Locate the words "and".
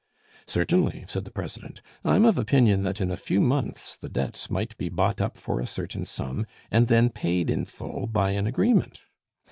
6.71-6.87